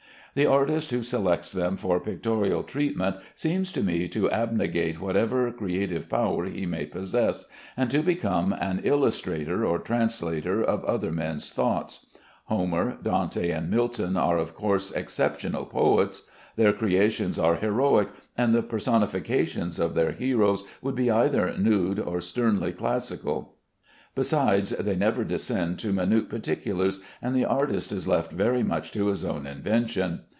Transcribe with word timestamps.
The 0.33 0.45
artist 0.45 0.91
who 0.91 1.01
selects 1.03 1.51
them 1.51 1.75
for 1.75 1.99
pictorial 1.99 2.63
treatment 2.63 3.17
seems 3.35 3.73
to 3.73 3.83
me 3.83 4.07
to 4.07 4.31
abnegate 4.31 5.01
whatever 5.01 5.51
creative 5.51 6.07
power 6.07 6.45
he 6.45 6.65
may 6.65 6.85
possess, 6.85 7.45
and 7.75 7.89
to 7.91 8.01
become 8.01 8.53
an 8.53 8.79
illustrator 8.85 9.65
or 9.65 9.77
translator 9.77 10.63
of 10.63 10.85
other 10.85 11.11
men's 11.11 11.51
thoughts. 11.51 12.05
Homer, 12.45 12.97
Dante, 13.03 13.49
and 13.51 13.69
Milton 13.69 14.15
are 14.15 14.37
of 14.37 14.55
course 14.55 14.91
exceptional 14.93 15.65
poets. 15.65 16.23
Their 16.55 16.71
creations 16.71 17.37
are 17.37 17.55
heroic, 17.55 18.07
and 18.37 18.55
the 18.55 18.63
personifications 18.63 19.79
of 19.79 19.95
their 19.95 20.13
heroes 20.13 20.63
would 20.81 20.95
be 20.95 21.11
either 21.11 21.57
nude 21.57 21.99
or 21.99 22.21
sternly 22.21 22.71
classical. 22.71 23.57
Besides, 24.13 24.71
they 24.71 24.97
never 24.97 25.23
descend 25.23 25.79
to 25.79 25.93
minute 25.93 26.27
particulars, 26.27 26.99
and 27.21 27.33
the 27.33 27.45
artist 27.45 27.93
is 27.93 28.09
left 28.09 28.33
very 28.33 28.61
much 28.61 28.91
to 28.91 29.07
his 29.07 29.23
own 29.23 29.47
invention. 29.47 30.23